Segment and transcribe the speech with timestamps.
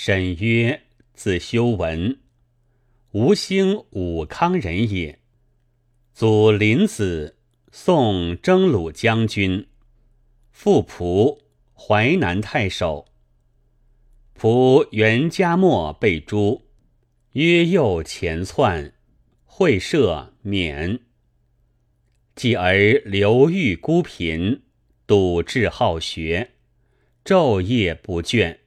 [0.00, 0.80] 沈约，
[1.14, 2.20] 字修文，
[3.10, 5.18] 吴兴武康人也。
[6.14, 7.36] 祖林子，
[7.72, 9.66] 宋征虏将军，
[10.52, 11.40] 父仆，
[11.74, 13.08] 淮南太守。
[14.38, 16.62] 仆元嘉末被诛，
[17.32, 18.94] 约右前窜，
[19.44, 21.00] 会赦免。
[22.36, 24.62] 继而流寓孤贫，
[25.08, 26.52] 笃志好学，
[27.24, 28.58] 昼夜不倦。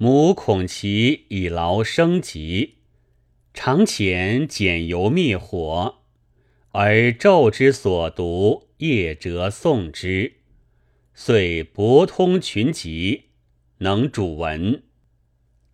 [0.00, 2.76] 母恐其以劳生疾，
[3.52, 6.02] 常遣减油灭火。
[6.70, 10.34] 而昼之所读，夜折诵之，
[11.14, 13.24] 遂博通群籍，
[13.78, 14.84] 能主文。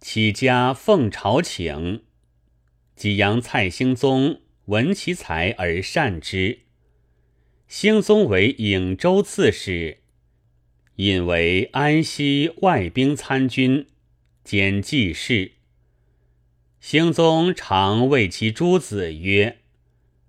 [0.00, 2.04] 起家奉朝请，
[2.96, 6.60] 济阳蔡兴宗闻其才而善之。
[7.68, 9.98] 兴宗为颍州刺史，
[10.96, 13.86] 引为安西外兵参军，
[14.44, 15.52] 兼记事。
[16.78, 19.60] 兴宗常谓其诸子曰。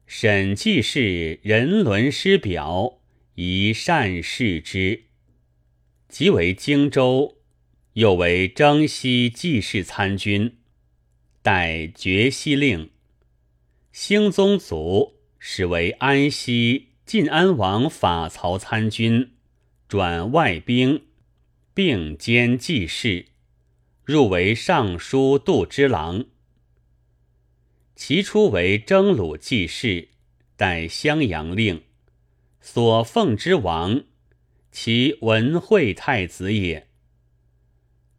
[0.08, 3.00] 审记事人伦师表，
[3.36, 5.04] 宜善视之。
[6.08, 7.40] 即为荆州，
[7.94, 10.56] 又为征西记事参军，
[11.42, 12.92] 待决西令。
[13.92, 19.32] 兴宗卒，始为安西晋安王法曹参军，
[19.90, 21.04] 转外兵，
[21.74, 23.26] 并兼记事，
[24.06, 26.26] 入为尚书度之郎。
[27.96, 30.10] 其初为征虏记事，
[30.56, 31.82] 代襄阳令，
[32.62, 34.04] 所奉之王，
[34.72, 36.88] 其文惠太子也。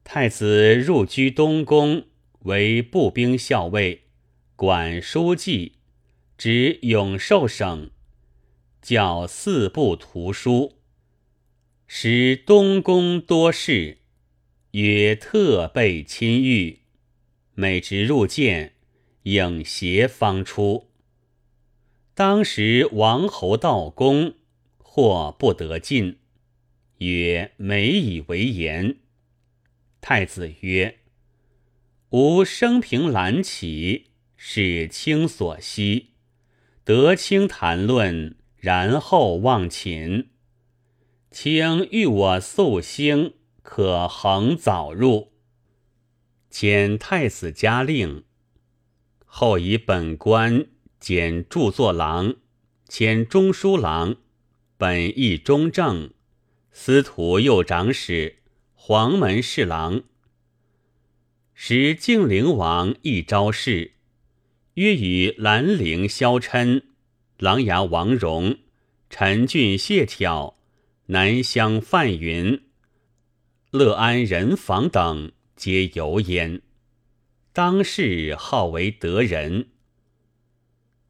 [0.03, 2.07] 太子入居东宫，
[2.41, 4.07] 为步兵校尉，
[4.57, 5.75] 管书记，
[6.37, 7.91] 执永寿省，
[8.83, 10.79] 教四部图书，
[11.87, 13.99] 使东宫多事，
[14.79, 16.81] 曰特备亲御，
[17.55, 18.75] 每值入见。
[19.23, 20.91] 影邪方出。
[22.13, 24.35] 当时王侯道公
[24.77, 26.19] 或不得进，
[26.99, 28.97] 曰：“美以为言。”
[30.03, 30.99] 太子曰
[32.13, 36.11] ：“吾生平览起，是卿所惜，
[36.85, 40.29] 得卿谈论，然后忘寝。
[41.31, 43.36] 卿欲我素兴，
[43.67, 45.33] 可恒早入。”
[46.49, 48.23] 遣太子嘉令。
[49.25, 50.67] 后以本官
[51.01, 52.37] 兼著作郎，
[52.89, 54.17] 迁中书郎，
[54.79, 56.13] 本义中正，
[56.71, 58.39] 司徒右长史，
[58.73, 60.05] 黄门侍郎。
[61.53, 63.93] 时敬陵王一招事，
[64.75, 66.83] 约与兰陵萧琛、
[67.39, 68.61] 琅琊王戎、
[69.11, 70.55] 陈俊谢朓、
[71.07, 72.63] 南乡范云、
[73.73, 76.63] 乐安人房等皆游焉。
[77.53, 79.71] 当世号为德仁，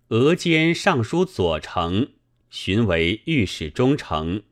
[0.08, 2.08] 俄兼尚书左丞，
[2.48, 4.42] 寻为御史中丞，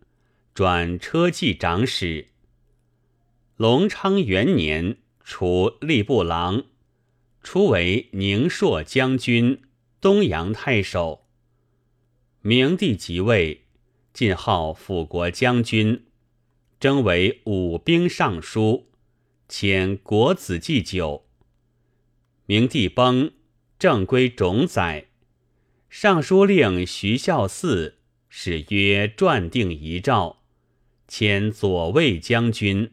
[0.53, 2.29] 转车骑长史。
[3.57, 6.65] 隆昌元年，除吏部郎，
[7.43, 9.63] 初为宁朔将军、
[10.03, 11.27] 东阳太守。
[12.43, 13.65] 明帝即位，
[14.13, 16.05] 晋号辅国将军，
[16.85, 18.91] 征为武兵尚书，
[19.49, 21.25] 迁国子祭酒。
[22.45, 23.33] 明帝崩，
[23.79, 25.07] 正归冢宰。
[25.89, 27.95] 尚书令徐孝嗣
[28.29, 30.43] 使曰撰定遗诏，
[31.09, 32.93] 迁左卫将军，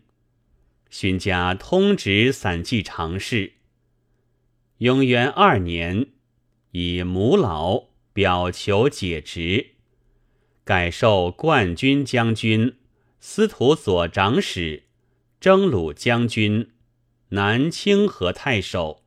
[0.90, 3.56] 勋加通直散骑常侍。
[4.78, 6.08] 永元二年，
[6.72, 9.72] 以母老表求解职，
[10.64, 12.78] 改授冠军将军、
[13.24, 14.86] 司徒左长史、
[15.40, 16.72] 征虏将军、
[17.30, 19.04] 南清河太守。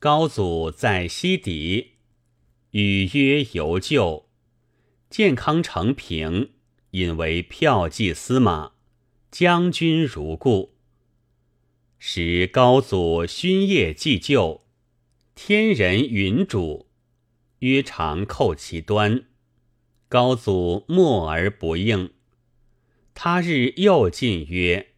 [0.00, 1.92] 高祖在西邸，
[2.72, 4.28] 与曰游旧，
[5.08, 6.50] 健康承平，
[6.90, 8.72] 引为骠骑司马，
[9.30, 10.74] 将军如故。
[12.00, 14.66] 时高祖勋业既就，
[15.36, 16.88] 天人允主，
[17.60, 19.26] 曰常叩其端，
[20.08, 22.10] 高祖默而不应。
[23.14, 24.88] 他日又进曰：“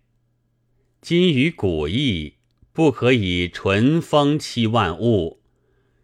[1.01, 2.33] 今于古邑。”
[2.77, 5.41] 不可以纯风欺万物。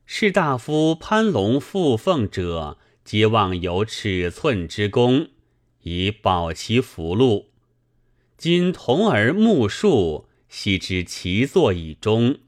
[0.06, 5.28] 士大夫攀龙附凤者，皆望有尺寸之功，
[5.82, 7.50] 以保其福禄。
[8.38, 12.38] 今同儿目数，悉知其作以终，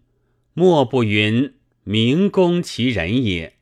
[0.55, 1.53] 莫不云
[1.83, 3.59] 明公其人也。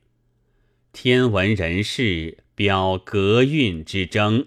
[0.93, 4.47] 天文人士表格运之争，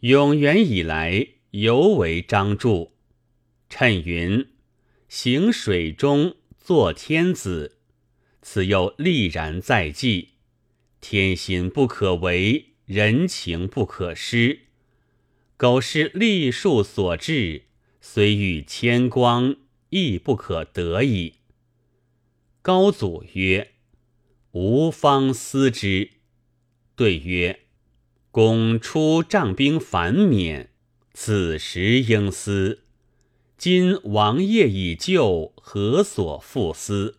[0.00, 2.92] 永元以来尤为张著。
[3.68, 4.48] 谶云
[5.08, 7.78] ：“行水中作天子，
[8.40, 10.30] 此又历然在即。
[11.00, 14.60] 天心不可违，人情不可失。
[15.56, 17.64] 苟是历数所至，
[18.00, 19.56] 虽遇千光，
[19.90, 21.34] 亦不可得矣。”
[22.62, 23.72] 高祖曰
[24.52, 26.10] ：“吾方思之。”
[26.96, 27.60] 对曰
[28.32, 30.70] ：“公出帐兵反免，
[31.12, 32.84] 此时应思。
[33.58, 37.18] 今王业已就，何所复思？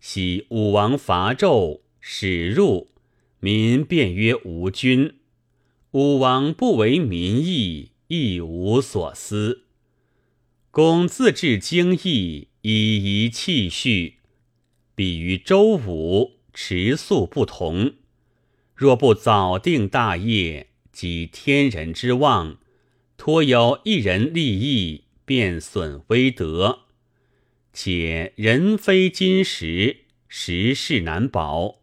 [0.00, 2.88] 昔武王伐纣，始入，
[3.40, 5.16] 民便曰无君。
[5.90, 9.64] 武王不为民意，亦无所思。
[10.70, 14.16] 公自治经义，以仪气序。”
[14.96, 17.94] 比于周武，持素不同。
[18.80, 22.56] 若不早定大业，及天人之望，
[23.18, 26.84] 托有一人利益，便损威德。
[27.74, 31.80] 且人非金石，时势难保，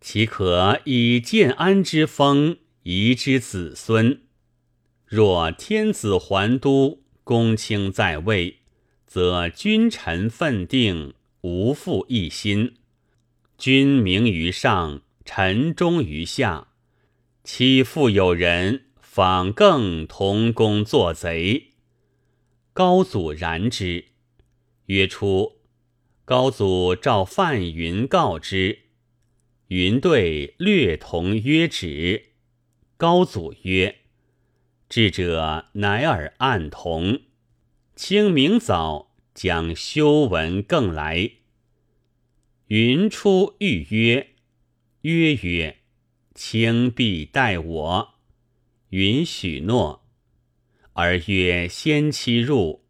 [0.00, 4.22] 岂可以建安之风遗之子孙？
[5.04, 8.60] 若天子还都，公卿在位，
[9.06, 11.12] 则君臣分定。
[11.42, 12.76] 无复一心，
[13.58, 16.68] 君明于上，臣忠于下。
[17.44, 21.72] 岂复有人访更同工作贼？
[22.72, 24.06] 高祖然之，
[24.86, 25.58] 曰：“出。”
[26.24, 28.78] 高祖召范云告之，
[29.66, 32.30] 云对略同曰止。
[32.96, 33.96] 高祖曰
[34.88, 37.20] ：“智者乃尔暗同。
[37.94, 41.32] 清明早。”将修文更来。
[42.68, 44.30] 云出欲曰
[45.02, 45.78] ：“曰曰，
[46.34, 48.14] 卿必待我。”
[48.90, 50.04] 云许诺。
[50.92, 52.84] 而曰：“先期入。”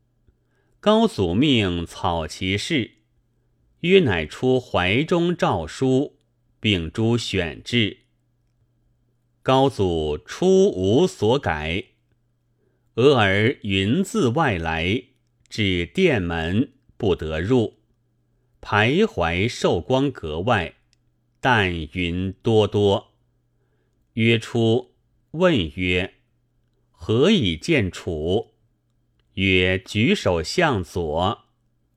[0.81, 2.93] 高祖命草其事。
[3.81, 6.19] 曰：“乃出怀中诏书，
[6.61, 7.99] 并诸选制。”
[9.43, 11.85] 高祖初无所改。
[12.95, 15.05] 俄而云自外来。
[15.49, 17.79] 至殿门不得入，
[18.61, 20.75] 徘徊寿光阁外，
[21.41, 23.15] 但云多多。
[24.15, 24.95] 曰出
[25.33, 26.15] 问曰
[26.91, 28.55] ：“何以见楚？”
[29.35, 31.45] 曰：“举手向左。”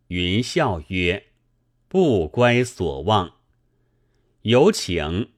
[0.09, 1.27] 云笑曰
[1.87, 3.35] ：“不乖所望。”
[4.43, 5.29] 有请。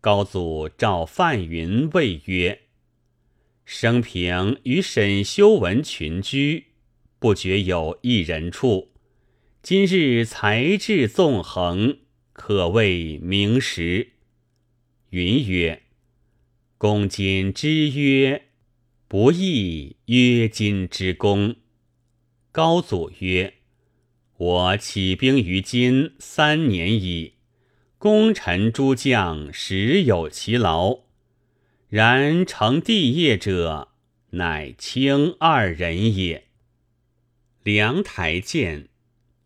[0.00, 2.62] 高祖召范云谓曰
[3.64, 6.66] ：“生平与沈修文群居。”
[7.20, 8.92] 不觉有一人处，
[9.60, 11.98] 今日才智纵横，
[12.38, 14.12] 可谓明时。
[15.10, 15.82] 云曰
[16.78, 18.44] ：“公今之曰，
[19.08, 21.56] 不亦曰今之功。”
[22.52, 23.54] 高祖曰
[24.38, 27.34] ：“我起兵于今三年矣，
[27.98, 31.00] 功臣诸将实有其劳，
[31.88, 33.88] 然成帝业者，
[34.30, 36.44] 乃卿二人也。”
[37.64, 38.88] 梁台谏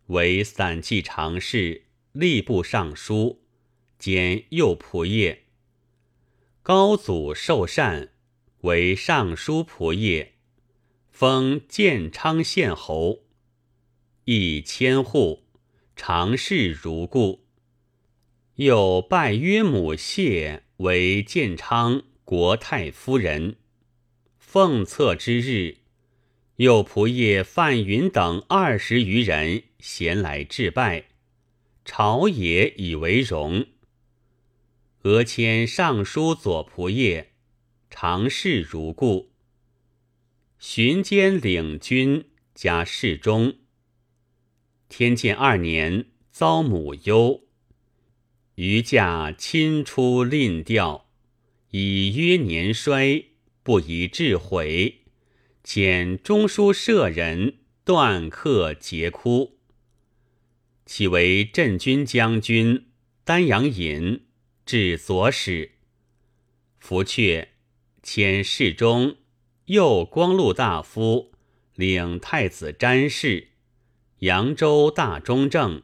[0.07, 1.82] 为散骑常侍、
[2.13, 3.41] 吏部尚书，
[3.97, 5.39] 兼右仆射。
[6.61, 8.09] 高祖受禅，
[8.61, 10.29] 为尚书仆射，
[11.11, 13.23] 封建昌县侯，
[14.25, 15.43] 邑千户，
[15.95, 17.47] 常侍如故。
[18.55, 23.55] 又拜约母谢为建昌国太夫人。
[24.37, 25.77] 奉册之日。
[26.57, 31.05] 右仆射范云等二十余人咸来致拜，
[31.85, 33.65] 朝野以为荣。
[35.01, 37.27] 俄迁尚书左仆射，
[37.89, 39.33] 常侍如故。
[40.57, 43.55] 巡监领军加侍中。
[44.87, 47.41] 天监二年遭母忧，
[48.55, 51.09] 余驾亲出吝调，
[51.71, 53.25] 以曰年衰，
[53.61, 55.01] 不宜致悔。
[55.65, 59.52] 遣中书舍人断客节哭，
[60.95, 62.85] 其为镇军将军
[63.23, 64.27] 丹阳尹，
[64.63, 65.71] 至左使。
[66.77, 67.47] 福阙
[68.03, 69.17] 迁侍中，
[69.65, 71.31] 右光禄大夫，
[71.73, 73.47] 领太子詹事，
[74.19, 75.81] 扬州大中正，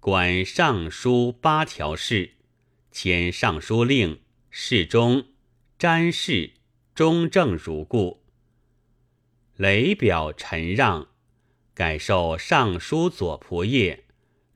[0.00, 2.36] 管尚书八条事，
[2.90, 5.26] 迁尚书令、侍中、
[5.78, 6.54] 詹事、
[6.94, 8.22] 中正如故。
[9.56, 11.08] 雷表陈让，
[11.74, 14.01] 改授尚书左仆射，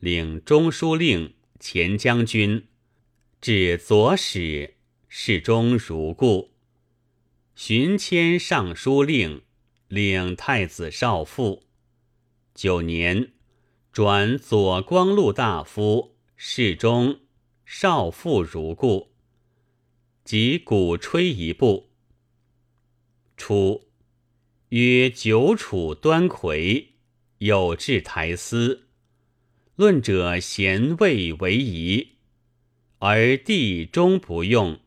[0.06, 2.68] 领中书令、前将军，
[3.40, 4.76] 至左使，
[5.08, 6.52] 侍中如故。
[7.56, 9.42] 寻迁尚书令，
[9.88, 11.64] 领太子少傅。
[12.54, 13.32] 九年，
[13.90, 17.22] 转左光禄大夫、侍中、
[17.64, 19.10] 少傅如故。
[20.22, 21.90] 即鼓吹一部。
[23.36, 23.88] 初，
[24.68, 26.92] 曰九楚端魁，
[27.38, 28.85] 有志台司，
[29.76, 32.16] 论者贤位为宜，
[32.98, 34.80] 而地终不用，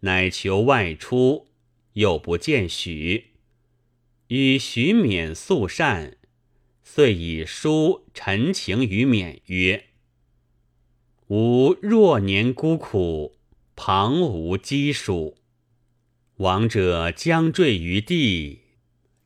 [0.00, 1.48] 乃求外出，
[1.94, 3.30] 又不见许，
[4.28, 6.16] 与许勉素善，
[6.84, 9.86] 遂以书陈情于勉曰
[11.28, 13.36] ：“吾若年孤苦。”
[13.82, 15.38] 旁无基属，
[16.36, 18.58] 亡者将坠于地；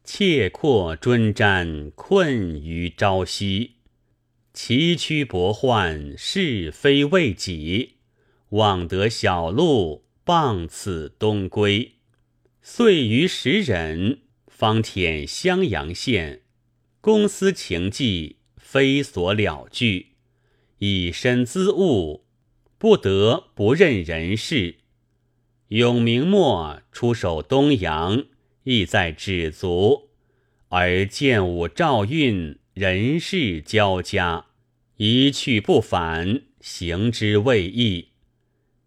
[0.05, 3.74] 切阔尊瞻，困于朝夕。
[4.55, 7.97] 崎岖薄患，是非未己。
[8.51, 11.95] 望得小路，傍此东归。
[12.63, 16.43] 遂于时忍，方舔襄阳县。
[17.01, 20.13] 公私情计，非所了据。
[20.79, 22.25] 以身资物。
[22.79, 24.77] 不得不任人事。
[25.69, 28.27] 永明末出守东阳，
[28.65, 30.11] 意在止足，
[30.69, 34.47] 而建武赵运，人事交加，
[34.97, 38.09] 一去不返，行之未易。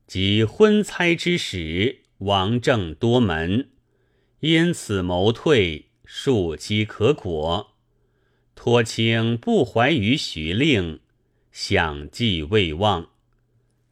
[0.05, 3.69] 及婚猜之时，王政多门，
[4.41, 7.75] 因此谋退，庶几可果。
[8.55, 10.99] 托卿不怀于徐令，
[11.53, 13.11] 享计未忘。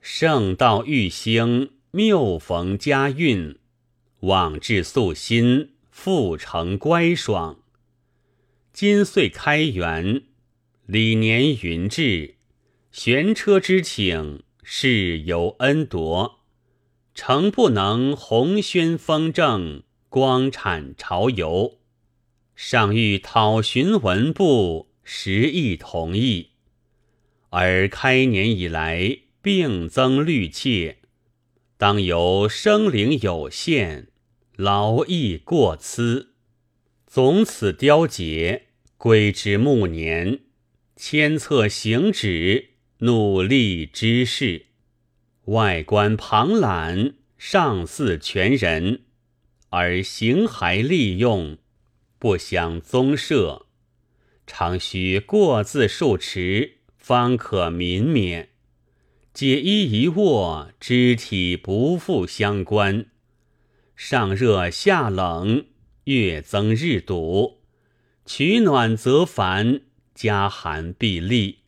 [0.02, 3.58] 圣道欲兴，谬逢佳运，
[4.20, 7.60] 往至素心，复成乖爽。
[8.76, 10.24] 今岁开元，
[10.86, 12.36] 礼年云至，
[12.92, 16.42] 玄车之请，事由恩夺，
[17.14, 21.78] 诚不能鸿宣风正，光产朝游。
[22.54, 26.50] 上欲讨寻文部，实亦同意。
[27.52, 29.20] 而开年以来。
[29.42, 30.98] 并增虑切，
[31.78, 34.08] 当由生灵有限，
[34.56, 36.32] 劳役过疵，
[37.06, 38.65] 总此凋节，
[38.98, 40.40] 归之暮年，
[40.96, 44.68] 迁策行止，努力之事，
[45.46, 49.02] 外观庞览，上似全人，
[49.70, 51.58] 而形骸利用，
[52.18, 53.66] 不相宗社，
[54.48, 58.50] 常须过自数持，方可民免。
[59.34, 63.08] 解衣一卧，肢体不复相关。
[63.98, 65.66] 上热下冷，
[66.06, 67.60] 月增日堵，
[68.26, 69.82] 取暖则烦，
[70.16, 71.60] 加寒必利。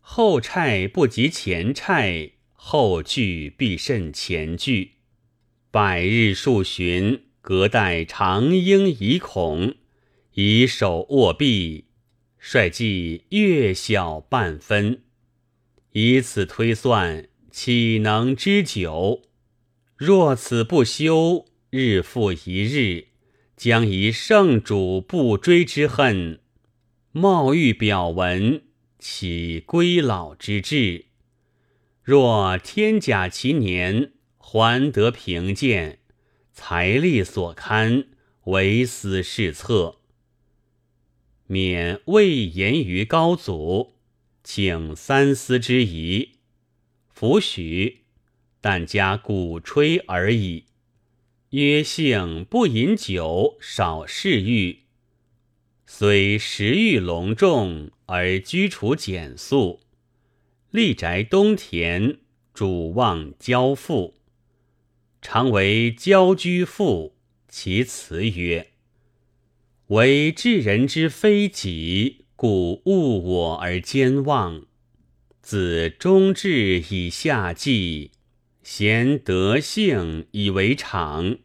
[0.00, 4.94] 后差不及前差，后聚必甚前聚。
[5.70, 9.76] 百日数旬，隔代长应以恐，
[10.34, 11.84] 以手握臂，
[12.40, 15.02] 率计月小半分。
[15.92, 19.22] 以此推算，岂能知久？
[19.96, 23.09] 若此不休，日复一日，
[23.60, 26.40] 将以圣主不追之恨，
[27.12, 28.62] 冒欲表文，
[28.98, 31.04] 岂归老之志？
[32.02, 35.98] 若天甲其年，还得平贱，
[36.54, 38.06] 财力所堪，
[38.44, 39.98] 唯思是策，
[41.46, 43.96] 免未言于高祖。
[44.42, 46.36] 请三思之疑，
[47.10, 48.04] 弗许，
[48.62, 50.64] 但加鼓吹而已。
[51.50, 54.82] 曰：性不饮酒，少嗜欲，
[55.84, 59.80] 虽食欲隆重，而居处简素。
[60.70, 62.18] 立宅东田，
[62.54, 64.14] 主望交付，
[65.20, 67.16] 常为交居父。
[67.48, 68.68] 其辞曰：
[69.88, 72.26] 为治人之非己。
[72.36, 74.64] 故误我而兼忘，
[75.42, 78.12] 自终至以下计，
[78.72, 81.38] 贤德性以为常，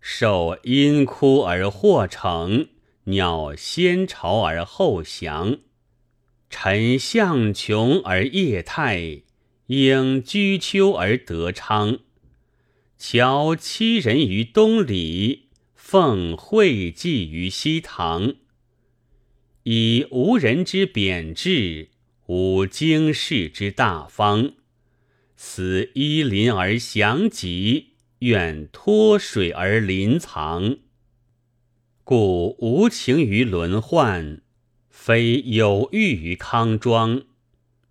[0.00, 2.66] 受因枯而获成，
[3.04, 5.58] 鸟先巢而后翔，
[6.50, 9.22] 臣向穷而业泰，
[9.68, 12.00] 应居丘而得昌。
[12.98, 18.34] 乔欺人于东里，奉惠济于西堂。
[19.62, 21.90] 以无人之贬志，
[22.26, 24.54] 无经世之大方，
[25.40, 30.78] 此依林而降疾，愿脱水而临藏。
[32.02, 34.42] 故无情于轮换，
[34.90, 37.22] 非有欲于康庄。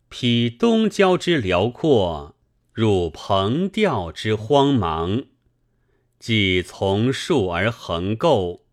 [0.10, 2.36] 披东郊之辽阔，
[2.74, 5.28] 入蓬调之荒茫，
[6.20, 8.66] 既从树而横构。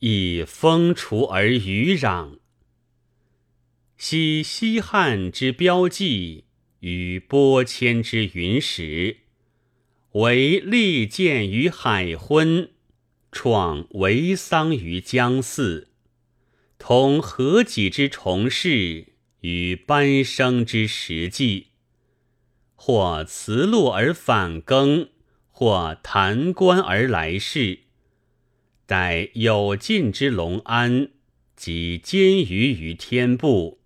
[0.00, 2.38] 亦风除而余壤。
[3.96, 6.43] 昔西汉之标记
[6.84, 9.16] 与波迁之云石，
[10.12, 12.72] 为利剑于海昏，
[13.32, 15.86] 创为桑于江泗，
[16.78, 21.68] 同何己之重事与班生之实际，
[22.74, 25.08] 或辞路而返耕，
[25.50, 27.78] 或弹冠而来世。
[28.84, 31.08] 待有尽之隆安，
[31.56, 33.80] 及兼于于天部。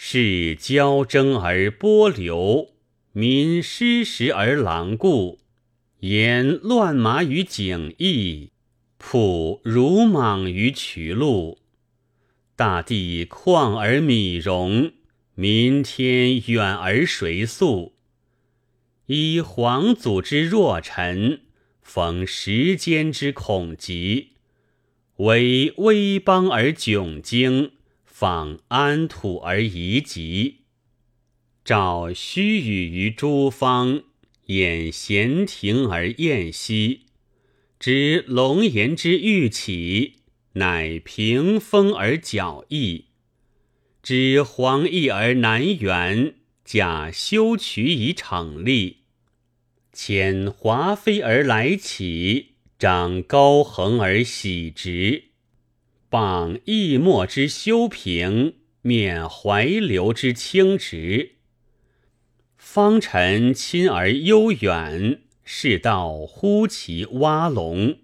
[0.00, 2.68] 是交争而波流，
[3.12, 5.40] 民失时而狼顾，
[5.98, 8.52] 言乱麻于景邑，
[9.02, 11.58] 仆如莽于渠路。
[12.54, 14.92] 大地旷而米荣，
[15.34, 17.94] 民天远而谁宿？
[19.06, 21.40] 依皇祖之若臣，
[21.82, 24.34] 逢时间之恐急，
[25.16, 27.72] 为危邦而窘惊。
[28.20, 30.62] 访安土而遗疾，
[31.64, 34.02] 照虚语于诸方，
[34.46, 37.02] 掩闲庭而宴息，
[37.78, 40.14] 知龙颜之欲起，
[40.54, 43.04] 乃屏风而矫翼；
[44.02, 46.34] 知黄翼而难圆，
[46.64, 48.96] 假修渠以逞立；
[49.94, 55.27] 遣华飞而来起，长高横而喜直。
[56.10, 61.32] 傍易墨之修平，面怀流之清直。
[62.56, 67.98] 方臣亲而悠远，世道忽其蛙龙。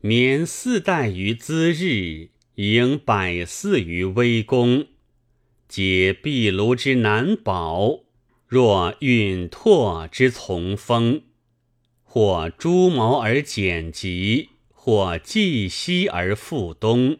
[0.00, 4.86] 免四代于兹日，迎百祀于微宫。
[5.68, 8.00] 皆壁炉之难保，
[8.46, 11.22] 若允拓之从风，
[12.02, 14.49] 或朱毛而简疾。
[14.82, 17.18] 或既西而复东，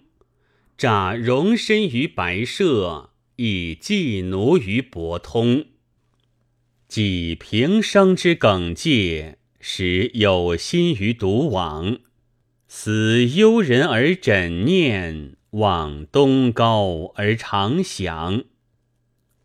[0.78, 5.66] 诈容身于白舍，以寄奴于博通。
[6.88, 11.98] 己平生之耿介，使有心于独往，
[12.66, 18.44] 死幽人而枕念，望东高而长翔。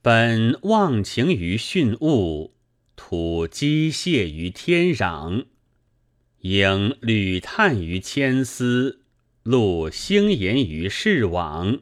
[0.01, 2.53] 本忘情于训物，
[2.95, 5.47] 吐机械于天壤。
[6.45, 9.01] 应履叹于千丝，
[9.41, 11.79] 露星言于世网。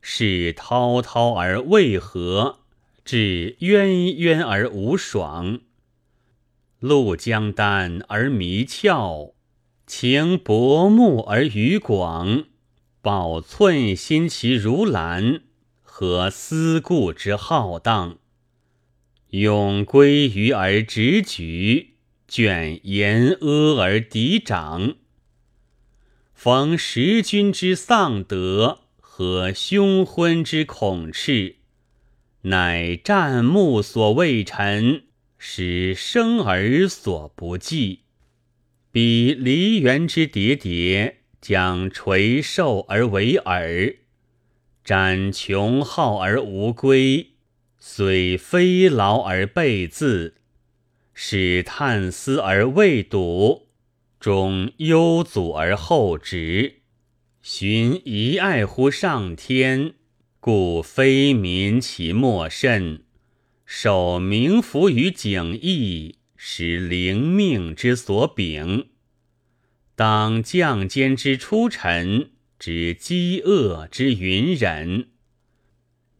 [0.00, 2.60] 是滔滔而未和，
[3.04, 5.60] 至渊渊而无爽。
[6.80, 9.32] 露江丹而弥峭，
[9.86, 12.44] 情薄暮而余广。
[13.02, 15.42] 保寸心其如兰，
[15.82, 18.16] 何思故之浩荡？
[19.28, 21.93] 永归于而直举。
[22.34, 24.96] 卷言阿而嫡长，
[26.34, 31.58] 逢时君之丧德和凶昏之恐斥，
[32.40, 35.04] 乃战木所未臣，
[35.38, 38.00] 使生儿所不计。
[38.90, 43.98] 彼梨园之叠叠，将垂寿而为耳；
[44.84, 47.34] 斩穷好而无归，
[47.78, 50.34] 虽非劳而备自。
[51.14, 53.68] 使叹思而未睹，
[54.18, 56.80] 终忧祖而后直。
[57.40, 59.94] 寻遗爱乎上天，
[60.40, 63.04] 故非民其莫甚。
[63.64, 68.88] 守名符于景义，使灵命之所秉。
[69.94, 75.08] 当将监之出臣，知饥饿之云忍。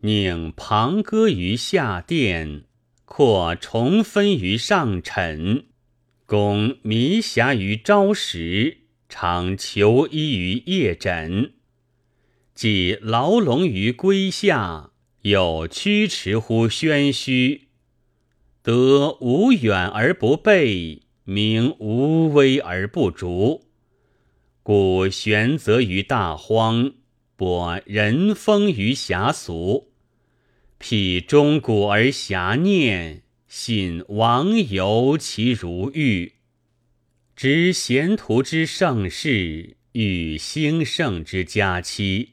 [0.00, 2.64] 宁旁歌于下殿。
[3.16, 5.66] 或重分于上臣，
[6.26, 11.52] 攻弥暇于朝时，常求医于夜诊。
[12.56, 14.90] 既牢笼于归下，
[15.22, 17.68] 有驱驰乎轩虚。
[18.64, 23.68] 得无远而不备，名无危而不逐。
[24.64, 26.94] 故玄泽于大荒，
[27.36, 29.93] 博人风于遐俗。
[30.86, 36.32] 辟钟鼓而遐念，信王游其如玉。
[37.34, 42.32] 知贤徒之盛世，与兴盛之佳期。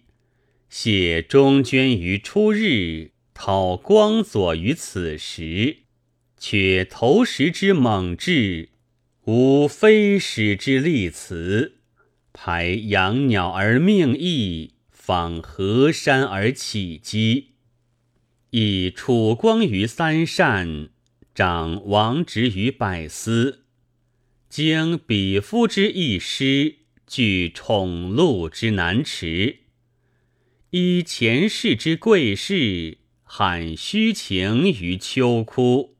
[0.69, 5.77] 谢中捐于初日，讨光佐于此时。
[6.37, 8.67] 却投石之猛志，
[9.23, 11.77] 无非始之利辞。
[12.33, 17.50] 排养鸟而命翼，访河山而起机。
[18.51, 20.89] 以楚光于三善，
[21.33, 23.63] 长王直于百司，
[24.49, 29.59] 经彼夫之一师，具宠禄之难持。
[30.71, 35.95] 依前世之贵事，罕虚情于秋枯；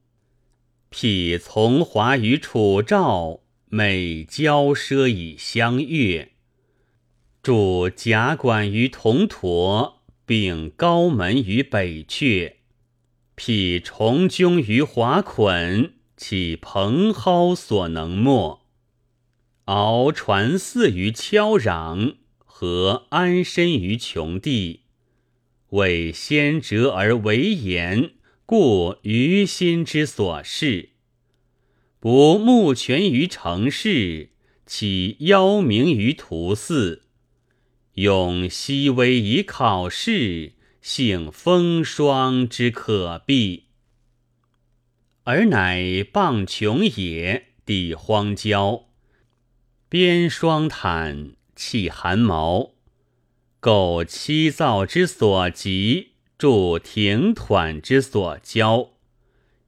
[0.89, 6.33] 辟从华于楚赵，美骄奢以相悦。
[7.41, 10.00] 筑甲馆于铜驼，
[10.31, 12.53] 并高门于北阙；
[13.35, 18.61] 辟重迥于华捆，岂蓬蒿所能没？
[19.65, 22.15] 敖传嗣于敲壤。
[22.45, 24.83] 和安身于穷地，
[25.71, 28.11] 为先哲而为言，
[28.45, 30.91] 故于心之所事；
[31.99, 34.29] 不慕权于城市，
[34.65, 37.01] 岂邀名于图寺？
[37.95, 43.65] 用熹微以考试，幸风霜之可避。
[45.25, 48.85] 尔乃傍穷野，地荒郊，
[49.89, 51.33] 边霜毯。
[51.53, 52.71] 气寒毛，
[53.59, 58.93] 构七灶之所及，筑庭团之所交，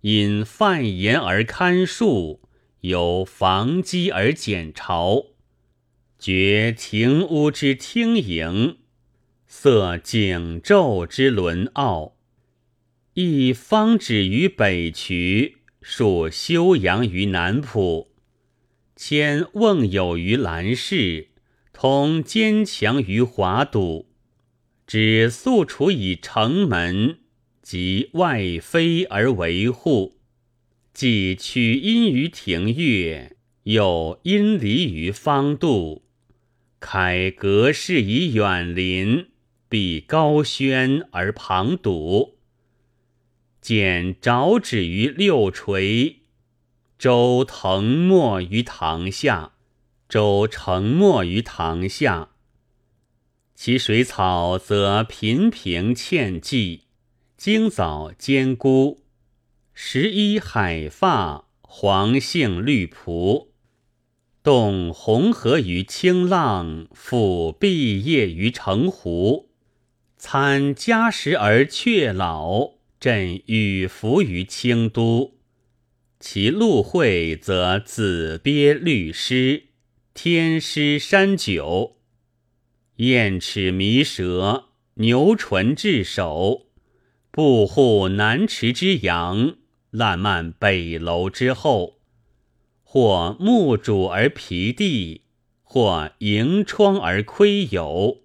[0.02, 2.42] 因泛言而堪数，
[2.80, 5.26] 由防积而减巢，
[6.26, 8.78] 绝庭屋之听盈，
[9.46, 12.16] 色景昼之轮傲，
[13.16, 18.14] 亦方止于北渠，数休阳于南浦，
[18.96, 21.32] 迁瓮友于兰室。
[21.74, 24.08] 同坚强于华堵，
[24.88, 27.20] 只素处以城门
[27.62, 30.16] 及外妃而维护；
[30.94, 36.00] 既取阴于庭月，又阴离于方度。
[36.86, 39.30] 开阁室以远邻，
[39.70, 42.38] 避高轩而旁堵。
[43.62, 46.24] 见爪止于六垂，
[47.00, 49.54] 周腾没于堂下。
[50.10, 52.32] 周成没于堂下，
[53.56, 56.84] 其水草则频频欠迹，
[57.36, 59.06] 茎藻坚固，
[59.74, 63.53] 十一海发，黄杏绿蒲，
[64.44, 69.50] 动红河于清浪，复碧叶于澄湖，
[70.18, 75.36] 参嘉实而却老，振羽服于清都。
[76.20, 79.68] 其路会则紫鳖绿湿。
[80.14, 81.96] 天师山酒，
[82.98, 86.68] 燕齿弥舌，牛唇至首，
[87.32, 89.56] 布户南池之阳，
[89.90, 92.00] 烂漫北楼之后，
[92.94, 95.22] 或木主而皮地，
[95.64, 98.22] 或迎窗而窥友。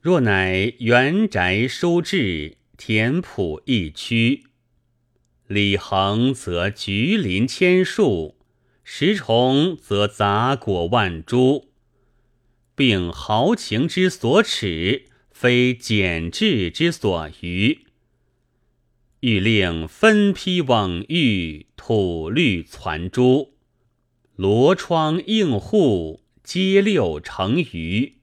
[0.00, 4.44] 若乃园宅书志，田圃一区，
[5.46, 8.38] 李衡则菊林千树。
[8.82, 11.68] 石崇则杂果万株，
[12.74, 17.80] 并豪情之所耻，非简质之所余。
[19.20, 23.55] 欲令分批往玉，土绿攒珠，
[24.36, 28.18] 罗窗映户，皆六成余。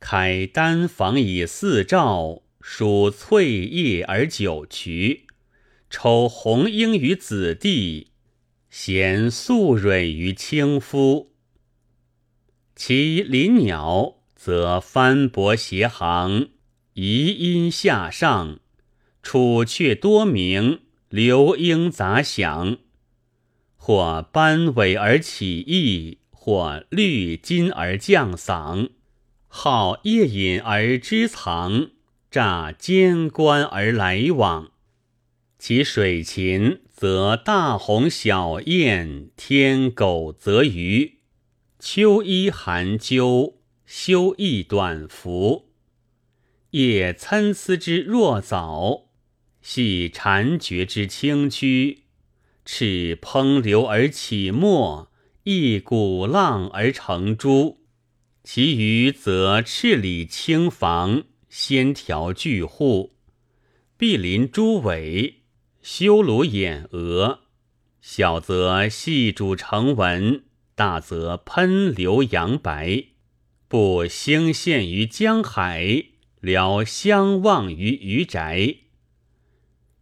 [0.00, 5.20] 开单房以四照，数翠叶而九衢，
[5.90, 8.12] 抽红缨于子弟。
[8.70, 11.34] 衔素蕊于清夫，
[12.74, 16.48] 其林鸟则翻薄斜行，
[16.94, 18.60] 移音下上；
[19.22, 20.80] 楚雀多鸣，
[21.10, 22.78] 流莺杂响，
[23.86, 28.92] 或斑尾而起翼，或绿金而降嗓，
[29.46, 31.90] 好夜饮而知藏，
[32.30, 34.70] 乍监关而来往。
[35.58, 41.18] 其水禽则大鸿小雁，天狗则鱼。
[41.78, 45.68] 秋衣寒鸠，休逸短服。
[46.70, 49.08] 夜参差之若藻，
[49.60, 52.03] 系蝉绝之清曲。
[52.64, 55.10] 赤烹流而起沫，
[55.42, 57.80] 一鼓浪而成珠。
[58.42, 63.16] 其余则赤里青房，仙条巨户，
[63.96, 65.42] 碧鳞朱尾。
[65.82, 67.40] 修颅眼额，
[68.00, 73.04] 小则细煮成文，大则喷流扬白。
[73.68, 76.04] 不兴陷于江海，
[76.40, 78.76] 聊相望于渔宅。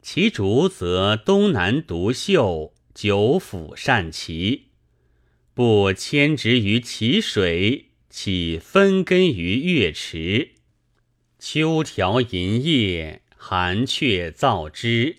[0.02, 4.66] 其竹则东南独秀，九府善其。
[5.54, 10.56] 不迁植于其水，岂分根于月池。
[11.38, 15.18] 秋条银叶，寒雀噪之。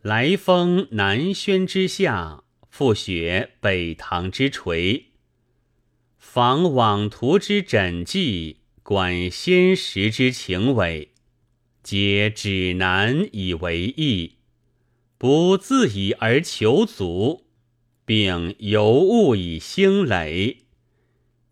[0.00, 5.06] 来风南轩之下，覆雪北堂之垂。
[6.18, 11.11] 访往途之枕迹，管先时之情伪，
[11.82, 14.36] 皆指南以为意，
[15.18, 17.44] 不自以而求足，
[18.04, 20.58] 并由物以兴累，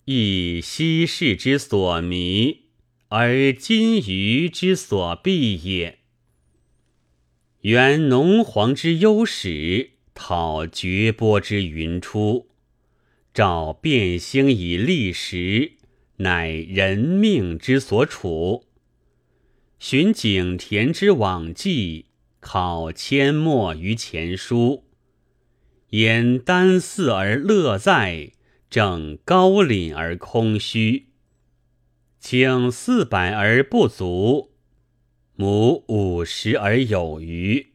[0.05, 2.67] 亦昔世之所迷，
[3.09, 5.99] 而今愚之所避也。
[7.63, 12.49] 原农黄之幽始，讨绝波之云出。
[13.35, 15.73] 照变星以历时，
[16.17, 18.65] 乃人命之所处；
[19.81, 22.05] 寻景田之往迹，
[22.39, 24.85] 考阡陌于前书。
[25.89, 28.33] 言丹寺而乐在，
[28.69, 31.07] 正高岭而空虚。
[32.19, 34.51] 请四百而不足，
[35.35, 37.73] 母五十而有余。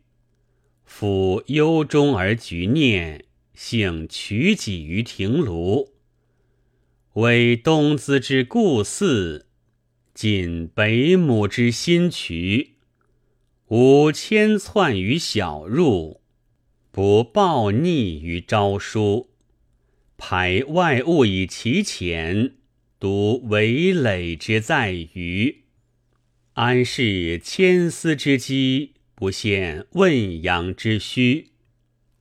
[0.84, 3.26] 夫忧中而局念。
[3.56, 5.92] 幸取己于庭庐，
[7.14, 9.48] 为东资之故寺，
[10.16, 12.76] 尽北亩之新渠，
[13.68, 16.22] 无千窜于小入，
[16.90, 19.32] 不暴逆于朝书，
[20.16, 22.54] 排外物以其浅，
[22.98, 25.64] 独围垒之在于，
[26.54, 31.50] 安是千丝之机，不现问阳之虚。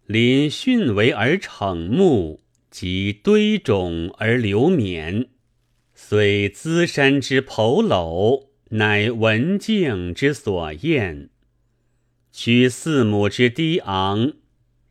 [0.06, 2.40] 临巽为而惩木，
[2.72, 5.28] 及堆冢而流绵，
[6.14, 11.28] 虽资山之剖篓，乃文静之所厌。
[12.30, 14.34] 取四亩之低昂，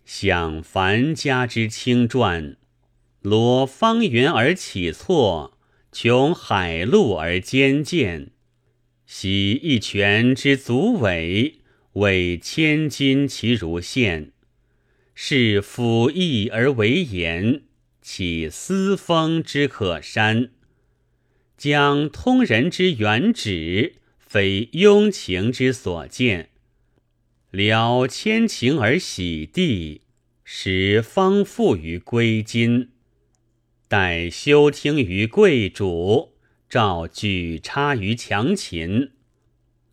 [0.04, 2.58] 享樊家之清传，
[3.22, 5.58] 罗方圆而起错，
[5.94, 8.32] 穷海陆而兼见。
[9.06, 11.62] 习一拳之足尾，
[11.94, 14.34] 为千金其如线。
[15.16, 17.62] 是辅义而为言，
[18.02, 20.50] 岂私风之可删？
[21.64, 26.50] 将通人之原旨，非庸情之所见。
[27.52, 30.02] 了千情而喜地，
[30.44, 32.90] 使方富于归金。
[33.88, 36.34] 待休听于贵主，
[36.70, 39.12] 召举插于强秦。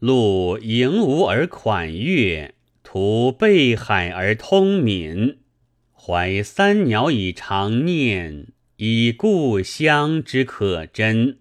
[0.00, 2.56] 路盈无而款悦。
[2.82, 5.38] 图背海而通闽，
[5.92, 11.38] 怀三鸟以长念，以故乡之可珍。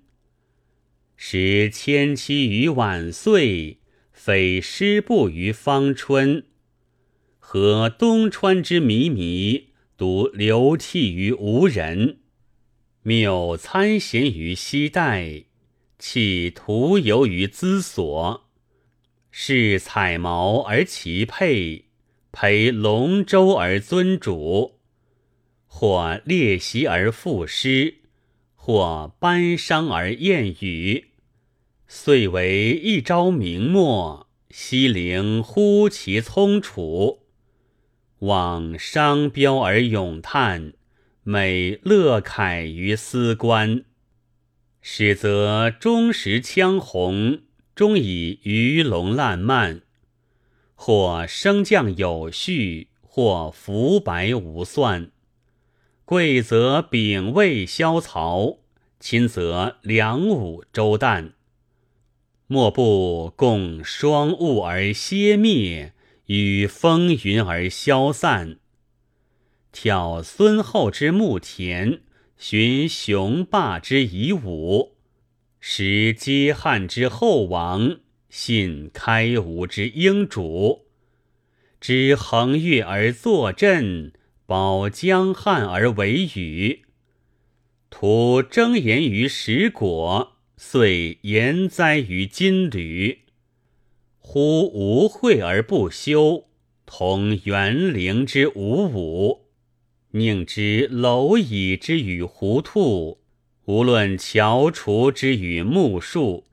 [1.31, 3.77] 时千期于晚岁，
[4.11, 6.45] 匪诗不于芳春。
[7.37, 9.65] 和东川之靡靡，
[9.95, 12.17] 独流涕于无人。
[13.03, 15.43] 谬参贤于西代，
[15.99, 18.49] 弃徒游于兹所。
[19.29, 21.85] 是彩毛而其佩，
[22.31, 24.79] 陪龙舟而尊主；
[25.67, 27.97] 或列席而赋诗，
[28.55, 31.08] 或班商而宴语。
[31.91, 37.23] 遂为一朝明末，西陵忽其葱楚。
[38.19, 40.73] 往商标而咏叹，
[41.23, 43.85] 美乐慨于思观。
[44.79, 47.41] 始则终时羌鸿。
[47.73, 49.81] 终以鱼龙烂漫，
[50.75, 55.09] 或升降有序，或浮白无算。
[56.05, 58.59] 贵则丙未萧曹，
[58.99, 61.31] 亲则梁武周旦。
[62.51, 65.93] 莫不共霜雾而歇灭，
[66.25, 68.57] 与风云而消散。
[69.71, 72.01] 挑孙后之墓田，
[72.39, 74.95] 寻雄霸之遗武。
[75.59, 77.99] 识接汉之后王，
[78.31, 80.87] 信开吴之英主，
[81.79, 84.11] 知横越而坐镇，
[84.47, 86.81] 保江汉而为宇，
[87.91, 93.19] 图争言于石果，遂言哉于金缕。
[94.17, 96.49] 忽无会而不休，
[96.85, 99.45] 同园陵之五五，
[100.11, 103.21] 宁知蝼蚁之与狐兔。
[103.67, 106.43] 无论翘楚之与木树，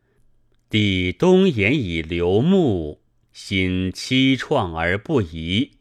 [0.71, 3.01] 地东延以流木，
[3.33, 5.73] 心凄怆而不移。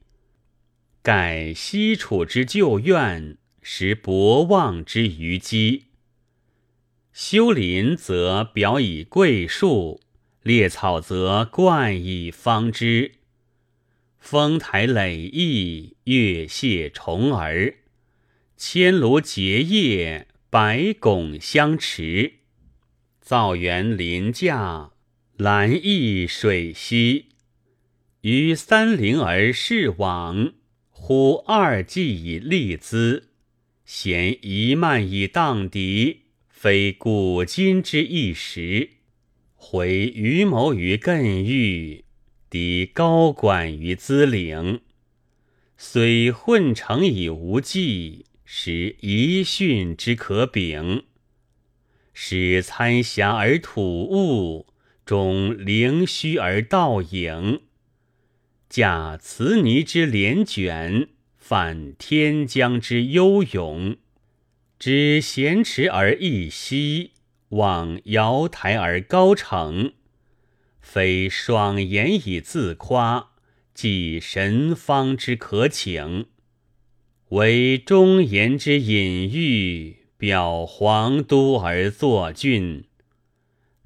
[1.04, 5.84] 盖西楚之旧怨，实博望之余基。
[7.18, 10.02] 修林则表以桂树，
[10.44, 13.14] 列草则冠以方枝。
[14.20, 17.76] 风台累翼，月谢虫儿，
[18.58, 20.28] 千庐结叶。
[20.50, 22.34] 百拱相持，
[23.22, 24.92] 造园林架，
[25.38, 27.28] 兰意水溪。
[28.22, 30.54] 于三陵而视往，
[30.90, 33.30] 呼二季以立资，
[33.86, 36.25] 衔一慢以荡敌，
[36.66, 38.90] 非古今之一时。
[39.54, 42.06] 回余谋于艮域，
[42.50, 44.82] 敌高管于资岭。
[45.78, 51.04] 虽混成以无计，实遗训之可秉。
[52.16, 54.66] 使参狭而吐物，
[55.06, 57.62] 终灵虚而倒影。
[58.68, 63.98] 驾慈泥之连卷，泛天江之悠涌。
[64.78, 67.12] 知咸池而易息，
[67.50, 69.94] 望瑶台而高骋。
[70.82, 73.32] 非爽言以自夸，
[73.74, 76.28] 即神方之可请。
[77.30, 82.86] 为忠言之隐喻，表皇都而作郡。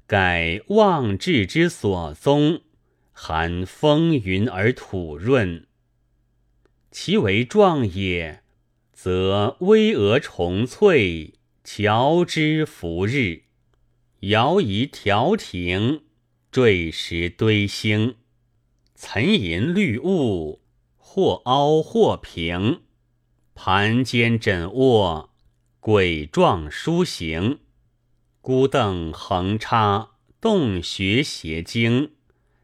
[0.06, 2.62] 盖望志之所宗。
[3.22, 5.66] 含风云而土润，
[6.90, 8.39] 其为壮也，
[9.02, 11.32] 则巍峨重翠，
[11.64, 13.44] 乔之浮日；
[14.28, 16.02] 摇移调停，
[16.52, 18.16] 坠石堆星，
[18.94, 20.60] 岑银绿雾，
[20.98, 22.82] 或凹或平，
[23.54, 25.30] 盘间枕卧，
[25.80, 27.60] 轨状书形，
[28.42, 30.10] 孤凳横插，
[30.42, 32.10] 洞穴斜经。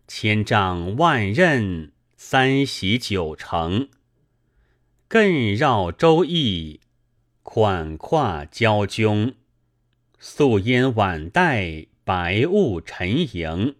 [0.07, 3.89] 千丈万仞，三席九成。
[5.09, 6.81] 艮绕周易，
[7.45, 9.35] 款跨交迥。
[10.19, 13.77] 素烟晚带，白雾沉盈。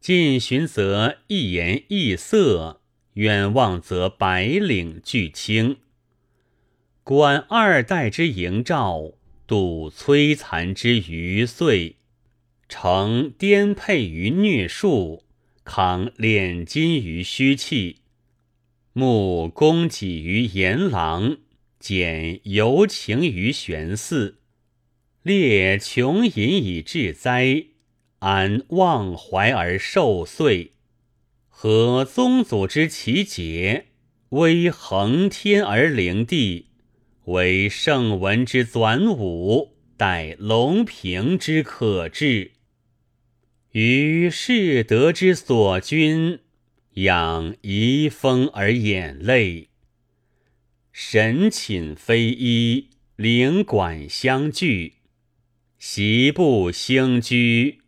[0.00, 2.80] 近寻则一颜异色，
[3.14, 5.76] 远望则白岭俱青。
[7.04, 9.12] 观二代之营兆，
[9.46, 11.96] 睹摧残之余岁。
[12.70, 15.24] 承颠沛于疟树，
[15.62, 17.98] 扛炼金于虚气，
[18.94, 21.38] 慕供给于阎郎，
[21.78, 24.38] 简游情于玄寺，
[25.22, 27.68] 列穷隐以治灾，
[28.18, 30.72] 安忘怀而受岁，
[31.48, 33.86] 合宗祖之奇节，
[34.30, 36.66] 威恒天而灵地，
[37.24, 42.52] 为圣文之纂武，待龙平之可治。
[43.70, 46.40] 于士德之所君，
[46.94, 49.68] 养遗风而眼泪。
[50.92, 54.96] 神寝非一，灵管相聚。
[55.78, 57.78] 席部兴居，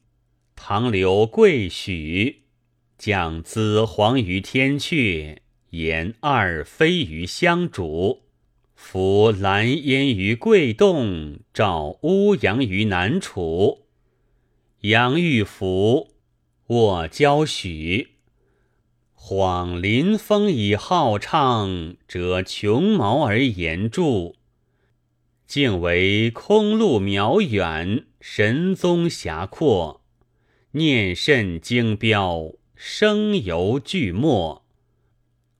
[0.56, 2.44] 唐留贵许，
[2.96, 5.36] 将子皇于天阙，
[5.70, 8.22] 言二妃于香主，
[8.74, 13.86] 服兰烟于桂洞，照乌阳于南楚。
[14.80, 16.14] 杨玉福，
[16.68, 18.13] 卧交许。
[19.26, 24.34] 恍临风以好唱，折琼毛而言著。
[25.46, 30.02] 竟为空路渺远，神宗遐阔。
[30.72, 34.62] 念甚精标，声犹俱没。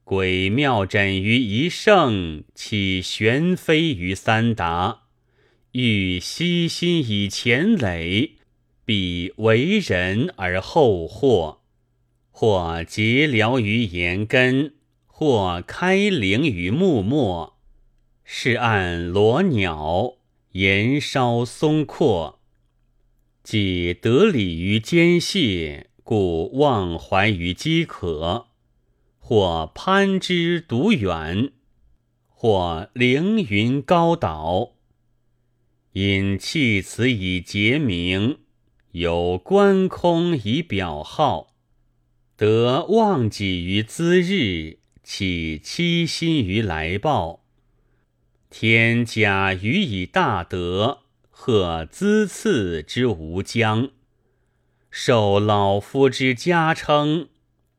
[0.03, 5.05] 鬼妙枕于一圣，岂玄飞于三达。
[5.71, 8.33] 欲悉心以前累。
[8.85, 11.61] 彼为人而后祸，
[12.37, 14.73] 或结辽于岩根，
[15.07, 17.57] 或开灵于木末，
[18.25, 20.15] 是按罗鸟，
[20.51, 22.41] 岩烧松阔，
[23.41, 28.47] 即得理于间隙，故忘怀于饥渴；
[29.17, 31.53] 或攀枝独远，
[32.27, 34.73] 或凌云高岛，
[35.93, 38.39] 因弃此以结名。
[38.91, 41.54] 有观空以表号，
[42.37, 47.45] 得忘己于兹日，起期心于来报。
[48.49, 53.91] 天假予以大德，贺资赐之无疆，
[54.89, 57.29] 受老夫之家称，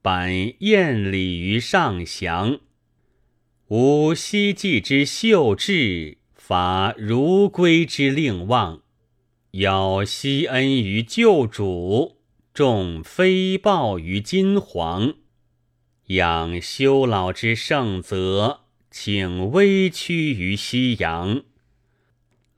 [0.00, 2.60] 颁宴礼于上祥。
[3.68, 8.80] 吾希冀之秀志，伐如归之令望。
[9.52, 12.15] 邀昔恩于旧主，
[12.56, 15.16] 重非报于金皇；
[16.06, 21.42] 养修老之圣泽，请微屈于夕阳。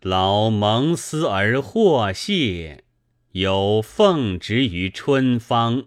[0.01, 2.84] 劳蒙思而获谢，
[3.32, 5.86] 有奉职于春芳。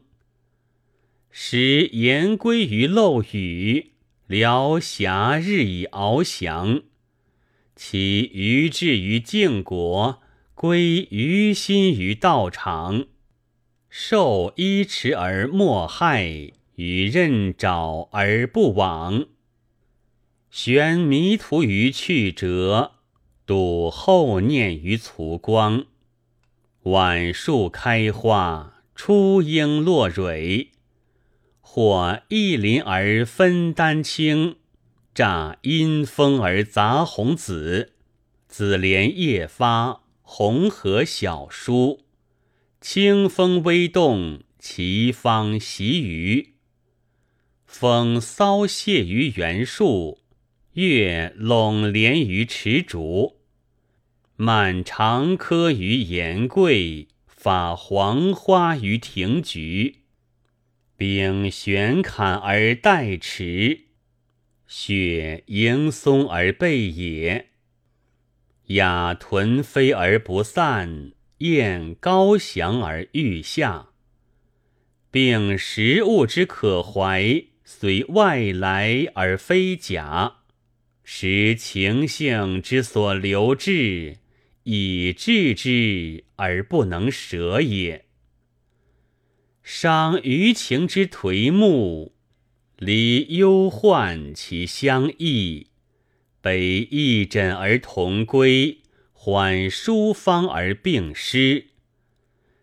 [1.30, 3.94] 时言归于漏雨，
[4.28, 6.82] 聊暇日以翱翔。
[7.78, 10.22] 其余志于晋国。
[10.54, 13.06] 归于心于道场，
[13.94, 19.26] 受衣持而莫害，与任爪而不往。
[20.50, 22.94] 悬迷途于曲折，
[23.46, 25.84] 睹后念于卒光。
[26.84, 30.70] 晚树开花，初莺落蕊。
[31.60, 34.56] 或一林而分丹青，
[35.14, 37.92] 乍阴风而杂红紫。
[38.48, 42.06] 紫莲叶发，红荷小疏。
[42.82, 46.56] 清风微动，奇芳习于。
[47.68, 50.24] 风骚泻于原树，
[50.74, 53.38] 月笼连于池竹。
[54.36, 59.98] 满长柯于岩桂，发黄花于庭菊。
[60.98, 63.82] 冰悬坎而待池，
[64.66, 67.50] 雪迎松而背野。
[68.70, 71.12] 雅豚飞而不散，
[71.42, 73.90] 雁高翔而欲下。
[75.12, 80.38] 并食物之可怀，随外来而非假；
[81.04, 84.20] 识情性之所留滞，
[84.64, 88.06] 以致之而不能舍也。
[89.64, 92.14] 伤余情之颓暮，
[92.78, 95.68] 离忧患其相异。
[96.40, 98.80] 悲一枕而同归，
[99.24, 101.68] 缓疏方而并施。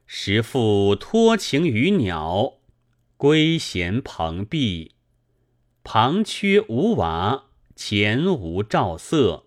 [0.09, 2.54] 时复托情于鸟，
[3.16, 4.90] 归衔蓬荜。
[5.84, 7.44] 旁缺无瓦，
[7.76, 9.44] 前无照色。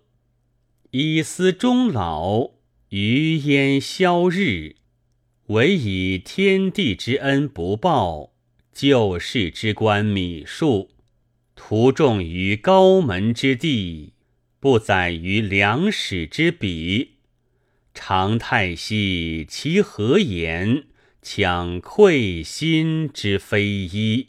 [0.92, 2.52] 以思终老，
[2.88, 4.76] 余烟消日。
[5.48, 8.32] 唯以天地之恩不报，
[8.72, 10.88] 救世之官米数，
[11.54, 14.11] 徒重于高门之地，
[14.62, 17.16] 不载于良史之笔。
[17.94, 20.86] 常叹息其何言，
[21.20, 24.28] 强愧心之非一。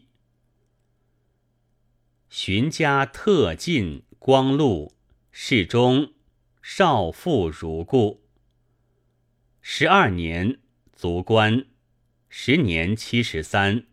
[2.30, 4.96] 荀家特进光禄，
[5.32, 6.14] 侍中
[6.64, 8.24] 少妇如故。
[9.62, 10.58] 十二年。
[10.96, 11.68] 卒官，
[12.28, 13.86] 时年七十三。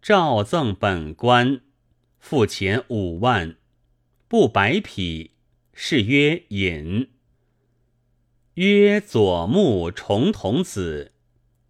[0.00, 1.62] 诏赠本官，
[2.20, 3.56] 付钱五万，
[4.28, 5.31] 布百匹，
[5.74, 7.10] 是曰隐。
[8.54, 11.12] 曰左目重瞳子，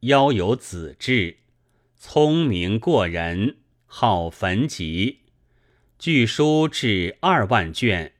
[0.00, 1.38] 腰有子志，
[1.96, 5.20] 聪明过人，好焚集，
[5.98, 8.14] 据书至二万卷，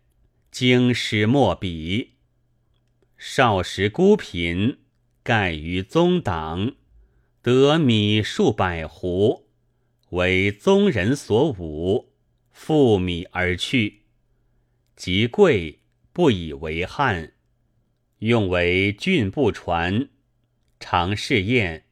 [0.50, 2.12] 经师墨笔。
[3.16, 4.78] 少时孤贫。
[5.24, 6.74] 盖于宗党，
[7.42, 9.44] 得米数百斛，
[10.10, 12.06] 为宗人所侮，
[12.50, 14.01] 负米而去。
[15.04, 15.80] 及贵，
[16.12, 17.32] 不以为憾，
[18.20, 20.08] 用为郡部传，
[20.78, 21.86] 常试验。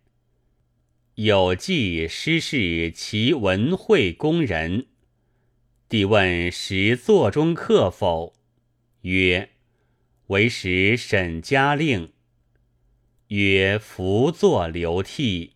[1.17, 4.87] 有记师事其文会工人，
[5.89, 8.37] 帝问时座中客否？
[9.01, 9.51] 曰：
[10.29, 12.13] 为时沈家令。
[13.27, 15.55] 曰：“伏坐流涕，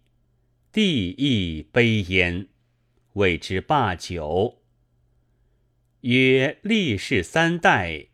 [0.72, 2.48] 帝亦悲焉，
[3.12, 4.58] 谓之罢酒。”
[6.04, 8.08] 曰：“历世三代，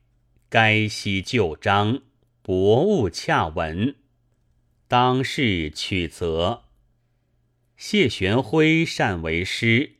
[0.48, 2.02] 该悉旧章，
[2.40, 3.96] 博物洽文，
[4.86, 6.66] 当世取则。”
[7.76, 9.94] 谢玄辉善为诗，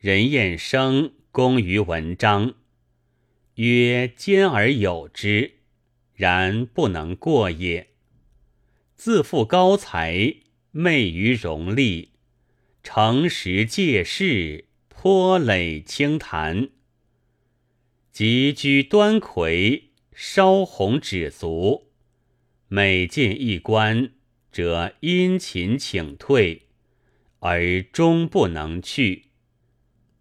[0.00, 2.54] 任彦生工于文章，
[3.54, 5.52] 曰：“兼而有之，
[6.16, 7.90] 然不能过也。”
[8.98, 10.34] 自负高才，
[10.72, 12.10] 昧于荣利，
[12.82, 16.70] 诚实借势，颇累清谈。
[18.12, 21.86] 即居端魁，烧红止足，
[22.68, 24.12] 每进一官，
[24.50, 26.62] 则殷勤请退，
[27.38, 29.26] 而终不能去。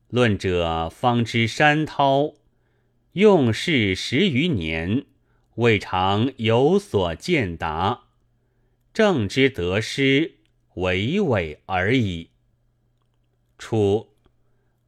[0.10, 2.36] 论者方知山涛，
[3.14, 5.06] 用事十余年，
[5.56, 8.04] 未尝有所见达。
[8.94, 10.36] 正之得失，
[10.76, 12.30] 娓娓而已。
[13.58, 14.10] 初，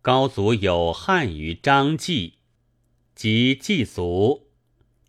[0.01, 2.35] 高祖有汉于张继，
[3.21, 4.47] 及祭卒，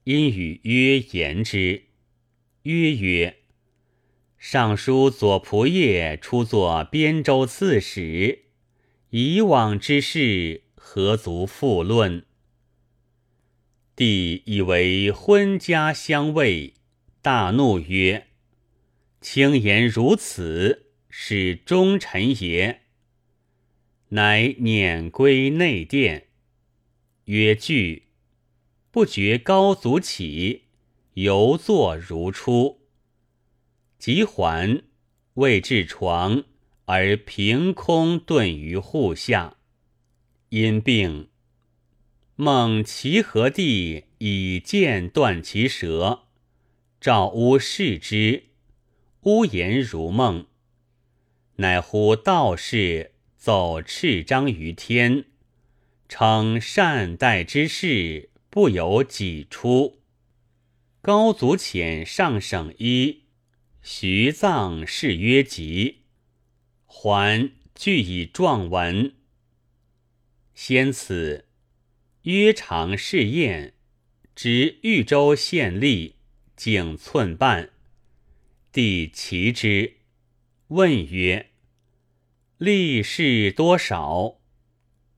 [0.04, 1.84] 因与曰言之。
[2.64, 3.38] 曰曰
[4.36, 8.42] ：“尚书左仆射初作边州刺史，
[9.08, 12.26] 以往之事，何足复论？”
[13.96, 16.74] 帝以为婚家相卫，
[17.22, 18.26] 大怒曰。
[19.22, 22.82] 轻言如此，是忠臣也。
[24.10, 26.26] 乃辇归内殿，
[27.24, 28.08] 曰：“惧。”
[28.92, 30.64] 不觉高祖起，
[31.14, 32.82] 犹坐如初。
[33.98, 34.82] 即还，
[35.34, 36.44] 未至床，
[36.84, 39.56] 而凭空遁于户下。
[40.50, 41.28] 因病，
[42.36, 46.24] 孟齐和帝以剑断其舌，
[47.00, 48.48] 赵乌视之，
[49.22, 50.46] 乌言如梦。
[51.56, 55.24] 乃呼道士奏赤章于天，
[56.14, 60.02] 称善待之事不由己出。
[61.00, 63.22] 高祖遣上省医，
[63.80, 66.02] 徐葬事曰吉，
[66.84, 69.14] 还具以状文。
[70.54, 71.46] 先此。
[72.24, 73.72] 约长试验，
[74.34, 76.12] 执豫州县吏，
[76.54, 77.70] 径寸半。
[78.70, 79.94] 帝齐之，
[80.68, 81.48] 问曰
[82.60, 84.40] ：“吏士多少？”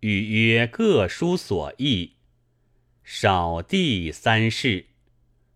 [0.05, 2.17] 与曰：“各书所译。”
[3.03, 4.89] 少帝三世。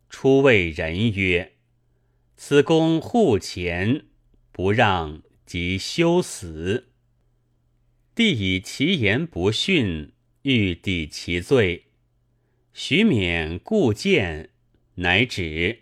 [0.09, 1.53] 初谓人曰
[2.35, 4.07] ：“此公护前，
[4.51, 6.89] 不让即休死。”
[8.17, 10.13] 帝以其言不逊。
[10.43, 11.89] 欲抵其罪，
[12.73, 14.49] 徐勉故谏，
[14.95, 15.81] 乃止。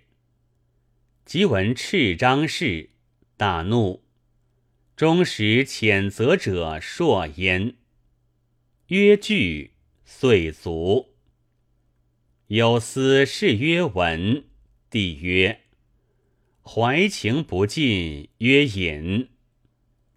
[1.25, 2.91] 即闻赤章事，
[3.37, 4.03] 大怒，
[4.97, 7.75] 终使谴责者硕焉。
[8.89, 9.73] 曰惧，
[10.05, 11.17] 遂卒。
[12.47, 14.45] 有司是曰文，
[14.89, 15.63] 帝曰：
[16.63, 19.31] 怀情不尽，曰隐，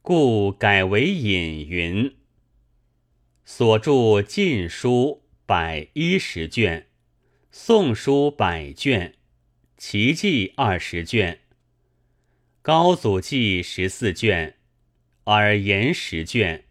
[0.04, 2.16] 故改为隐云。
[3.44, 3.92] 所著
[4.22, 6.82] 《晋书》百一十卷，
[7.50, 9.14] 《宋书》百卷，
[9.78, 11.34] 《齐记》二十卷，
[12.62, 14.58] 《高祖记》十四卷，
[15.32, 16.60] 《尔言》十卷，《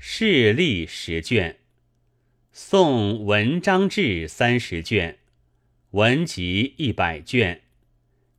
[0.00, 1.52] 事例》十卷，
[2.52, 5.14] 《宋文章志》三十卷，
[5.90, 7.62] 《文集》一百卷，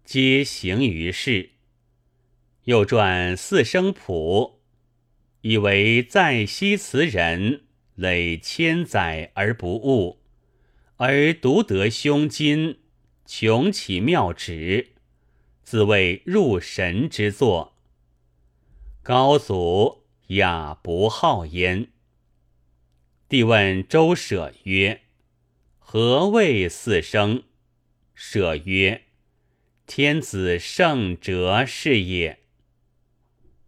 [0.05, 1.49] 皆行于世。
[2.64, 4.53] 又传《四声谱》。
[5.41, 7.64] 以为在昔词人
[7.95, 10.22] 累千载而不悟，
[10.95, 12.78] 而独得胸襟，
[13.26, 14.93] 穷其妙旨，
[15.64, 17.76] 自谓入神之作。
[19.01, 19.98] 高祖
[20.30, 21.89] 雅不好焉。
[23.27, 25.01] 帝问周舍曰
[25.80, 27.43] ：“何谓四声？”
[28.13, 29.05] 舍曰
[29.88, 32.39] ：“天子圣哲是也。”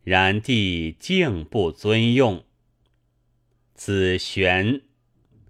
[0.03, 2.45] 然帝竟不尊用。
[3.73, 4.81] 子玄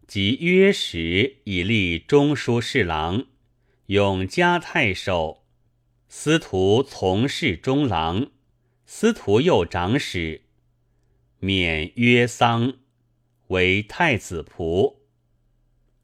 [0.08, 3.26] 即约时以立中书侍郎、
[3.88, 5.44] 永嘉太守、
[6.08, 8.32] 司徒从事中郎、
[8.86, 10.44] 司徒右长史，
[11.42, 12.76] 免约丧，
[13.48, 14.98] 为太子仆。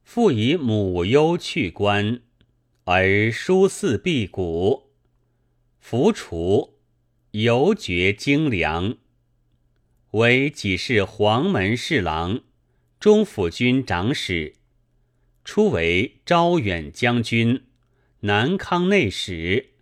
[0.03, 2.21] 复以母忧去官，
[2.85, 4.91] 而书祀辟谷，
[5.79, 6.79] 服除。
[7.31, 8.97] 犹觉精良，
[10.11, 12.41] 为己是黄门侍郎、
[12.99, 14.55] 中府军长史，
[15.43, 17.65] 初为招远将军、
[18.21, 19.73] 南康内史，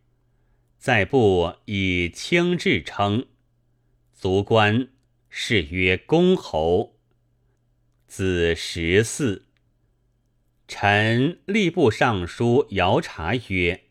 [0.77, 3.27] 在部以清至称，
[4.13, 4.89] 卒官，
[5.37, 6.95] 是曰公侯。
[8.07, 9.47] 子十四，
[10.65, 13.83] 臣吏部尚书姚察曰：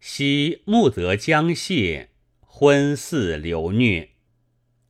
[0.00, 2.10] 昔穆德将谢。
[2.40, 4.10] 昏似流虐，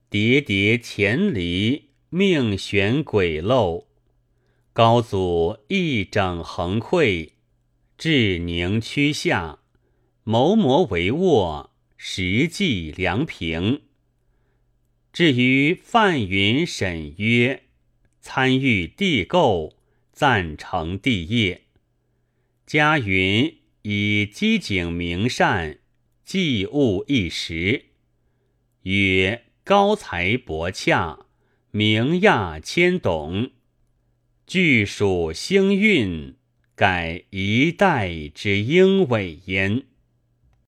[0.09, 3.88] 叠叠前离，命悬鬼漏。
[4.72, 7.32] 高祖一整横溃，
[7.99, 9.59] 志宁屈下，
[10.22, 11.68] 谋谋帷幄，
[11.99, 13.82] 实际良平。
[15.15, 17.62] 至于范云、沈约，
[18.21, 19.77] 参与地构，
[20.11, 21.62] 赞成帝业。
[22.67, 25.79] 嘉云以机警明善。
[26.25, 27.85] 祭物一时，
[28.83, 31.27] 曰高才博洽，
[31.71, 33.53] 名亚千董，
[34.49, 36.35] 具属星运，
[36.75, 39.85] 改一代之英伟焉。